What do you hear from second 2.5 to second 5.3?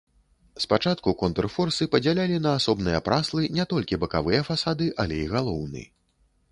асобныя праслы не толькі бакавыя фасады, але